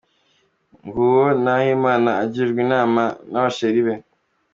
Nguwo 0.85 1.25
Nahimana 1.43 2.09
agirwa 2.23 2.59
inama 2.65 3.01
naba 3.31 3.49
cherie 3.57 3.83
be 3.85 3.93